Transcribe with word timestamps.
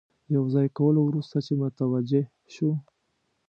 د 0.29 0.31
یو 0.35 0.45
ځای 0.53 0.67
کولو 0.77 0.99
وروسته 1.03 1.37
چې 1.45 1.51
متوجه 1.61 2.23
شو. 2.53 2.71